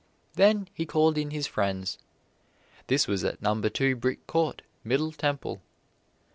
Then 0.33 0.67
he 0.73 0.87
called 0.87 1.15
in 1.15 1.29
his 1.29 1.45
friends. 1.45 1.99
This 2.87 3.07
was 3.07 3.23
at 3.23 3.39
Number 3.39 3.69
Two 3.69 3.95
Brick 3.95 4.25
Court, 4.25 4.63
Middle 4.83 5.11
Temple. 5.11 5.61